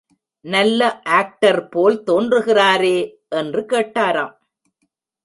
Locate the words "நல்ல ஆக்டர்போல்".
0.45-1.97